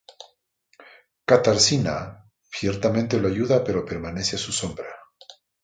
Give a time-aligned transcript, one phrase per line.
[1.25, 4.89] Katarzyna ciertamente lo ayuda pero permanece a su sombra.